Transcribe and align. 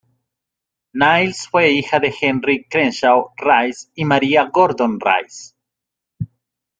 Niles 0.95 1.47
fue 1.47 1.69
hija 1.73 1.99
de 1.99 2.11
Henry 2.19 2.65
Crenshaw 2.67 3.33
Rice 3.37 3.91
y 3.93 4.03
Maria 4.03 4.45
Gordon 4.51 4.97
Rice. 4.99 5.53